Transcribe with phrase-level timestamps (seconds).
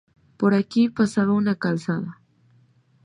[0.35, 2.19] Por aquí pasaba una calzada.